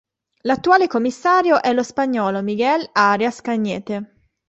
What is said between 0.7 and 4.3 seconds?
commissario è lo spagnolo Miguel Arias Cañete.